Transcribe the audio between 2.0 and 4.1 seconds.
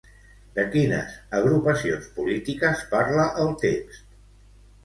polítiques parla el text?